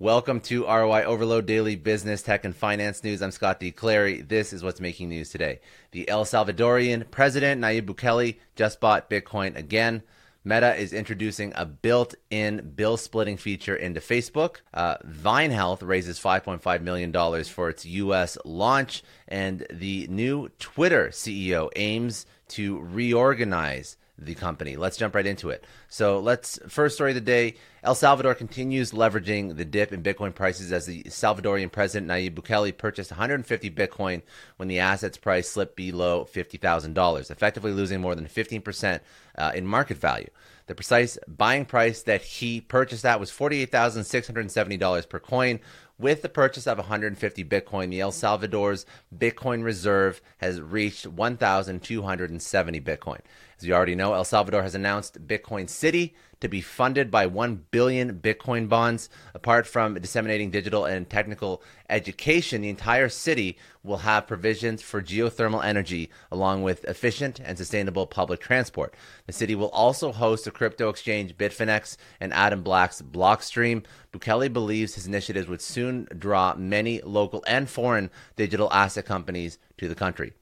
[0.00, 3.20] Welcome to ROI Overload Daily Business, Tech, and Finance News.
[3.20, 3.72] I'm Scott D.
[3.72, 4.20] Clary.
[4.20, 5.58] This is what's making news today.
[5.90, 10.04] The El Salvadorian President Nayib Bukele just bought Bitcoin again.
[10.44, 14.58] Meta is introducing a built in bill splitting feature into Facebook.
[14.72, 17.12] Uh, Vyne Health raises $5.5 million
[17.42, 18.38] for its U.S.
[18.44, 19.02] launch.
[19.26, 24.76] And the new Twitter CEO aims to reorganize the company.
[24.76, 25.64] Let's jump right into it.
[25.88, 27.54] So, let's first story of the day.
[27.84, 32.76] El Salvador continues leveraging the dip in Bitcoin prices as the Salvadorian president Nayib Bukele
[32.76, 34.22] purchased 150 Bitcoin
[34.56, 39.00] when the asset's price slipped below $50,000, effectively losing more than 15%
[39.36, 40.28] uh, in market value.
[40.68, 45.60] The precise buying price that he purchased at was $48,670 per coin.
[45.98, 48.84] With the purchase of 150 Bitcoin, the El Salvador's
[49.16, 53.20] Bitcoin reserve has reached 1,270 Bitcoin.
[53.58, 57.66] As you already know, El Salvador has announced Bitcoin City to be funded by 1
[57.70, 59.08] billion Bitcoin bonds.
[59.34, 65.64] Apart from disseminating digital and technical education, the entire city will have provisions for geothermal
[65.64, 68.94] energy along with efficient and sustainable public transport.
[69.26, 73.84] The city will also host a crypto exchange Bitfinex and Adam Back's Blockstream.
[74.12, 79.88] Bukele believes his initiatives would soon draw many local and foreign digital asset companies to
[79.88, 80.32] the country.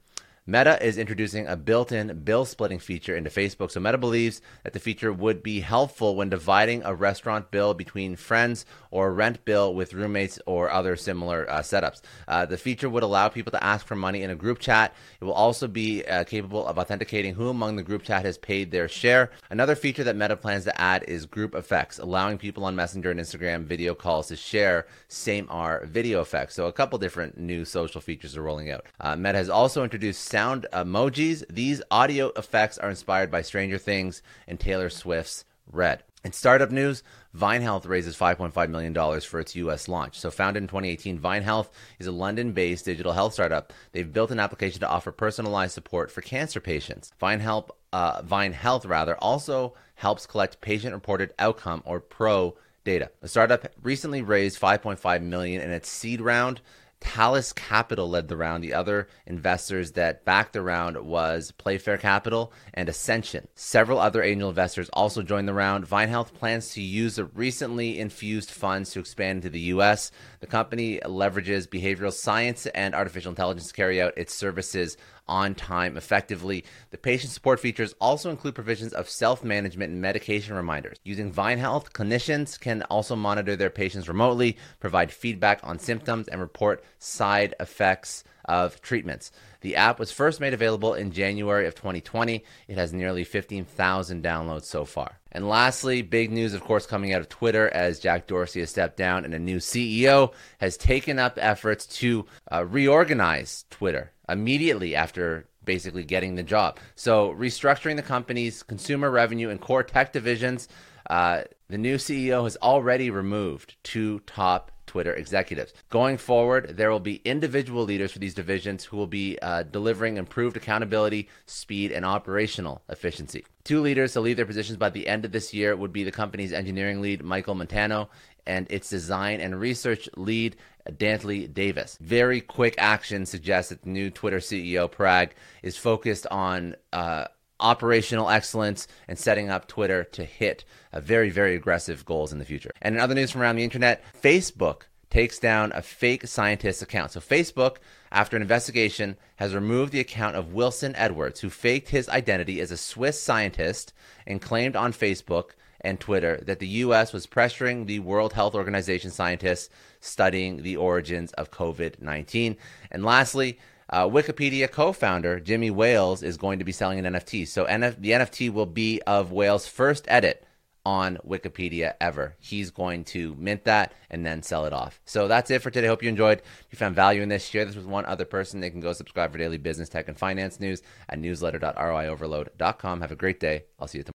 [0.49, 3.69] Meta is introducing a built in bill splitting feature into Facebook.
[3.73, 8.15] So, Meta believes that the feature would be helpful when dividing a restaurant bill between
[8.15, 12.01] friends or rent bill with roommates or other similar uh, setups.
[12.29, 14.95] Uh, the feature would allow people to ask for money in a group chat.
[15.21, 18.71] It will also be uh, capable of authenticating who among the group chat has paid
[18.71, 19.33] their share.
[19.51, 23.19] Another feature that Meta plans to add is group effects, allowing people on Messenger and
[23.19, 26.55] Instagram video calls to share same AR video effects.
[26.55, 28.87] So, a couple different new social features are rolling out.
[29.01, 31.43] Uh, Meta has also introduced sound emojis.
[31.49, 36.03] These audio effects are inspired by Stranger Things and Taylor Swift's Red.
[36.27, 37.03] In startup news,
[37.35, 38.93] Vyne Health raises $5.5 million
[39.23, 39.89] for its U.S.
[39.89, 40.21] launch.
[40.21, 43.73] So, founded in 2018, Vyne Health is a London based digital health startup.
[43.93, 47.13] They've built an application to offer personalized support for cancer patients.
[47.19, 53.11] Vine, Health, uh, Vyne Health rather, also helps collect patient reported outcome or PRO data.
[53.23, 56.61] The startup recently raised 5.5 million in its seed round.
[57.01, 58.63] Talis Capital led the round.
[58.63, 63.49] The other investors that backed the round was Playfair Capital and Ascension.
[63.55, 65.87] Several other angel investors also joined the round.
[65.87, 70.11] Vyne Health plans to use the recently infused funds to expand into the U.S.
[70.41, 74.97] The company leverages behavioral science and artificial intelligence to carry out its services
[75.29, 76.65] on time effectively.
[76.91, 80.99] The patient support features also include provisions of self management and medication reminders.
[81.05, 86.41] Using Vyne Health, clinicians can also monitor their patients remotely, provide feedback on symptoms, and
[86.41, 89.31] report side effects of treatments.
[89.61, 92.45] The app was first made available in January of 2020.
[92.69, 95.19] It has nearly 15,000 downloads so far.
[95.33, 98.97] And lastly, big news, of course, coming out of Twitter as Jack Dorsey has stepped
[98.97, 105.47] down and a new CEO has taken up efforts to uh, reorganize Twitter immediately after
[105.65, 106.79] basically getting the job.
[106.95, 110.69] So, restructuring the company's consumer revenue and core tech divisions.
[111.11, 115.75] Uh, the new CEO has already removed two top Twitter executives.
[115.91, 120.17] Going forward, there will be individual leaders for these divisions who will be uh, delivering
[120.17, 123.45] improved accountability, speed, and operational efficiency.
[123.63, 126.11] Two leaders to leave their positions by the end of this year would be the
[126.11, 128.09] company's engineering lead, Michael Montano,
[128.47, 130.57] and its design and research lead,
[130.89, 131.99] Dantley Davis.
[132.01, 135.33] Very quick action suggests that the new Twitter CEO, Parag,
[135.63, 137.27] is focused on uh,
[137.61, 142.45] operational excellence and setting up Twitter to hit a very, very aggressive goals in the
[142.45, 142.71] future.
[142.83, 147.13] And in other news from around the internet, Facebook takes down a fake scientist account.
[147.13, 147.77] So Facebook,
[148.11, 152.71] after an investigation, has removed the account of Wilson Edwards, who faked his identity as
[152.71, 153.93] a Swiss scientist
[154.27, 155.51] and claimed on Facebook
[155.81, 157.13] and Twitter that the U.S.
[157.13, 162.57] was pressuring the World Health Organization scientists studying the origins of COVID 19.
[162.91, 163.59] And lastly,
[163.91, 167.47] uh, Wikipedia co founder Jimmy Wales is going to be selling an NFT.
[167.47, 170.47] So NF- the NFT will be of Wales' first edit
[170.87, 172.37] on Wikipedia ever.
[172.39, 175.01] He's going to mint that and then sell it off.
[175.05, 175.89] So that's it for today.
[175.89, 176.39] Hope you enjoyed.
[176.39, 178.61] If you found value in this, share this with one other person.
[178.61, 183.01] They can go subscribe for daily business, tech, and finance news at newsletter.roioverload.com.
[183.01, 183.65] Have a great day.
[183.81, 184.15] I'll see you tomorrow.